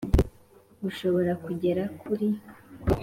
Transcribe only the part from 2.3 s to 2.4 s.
m,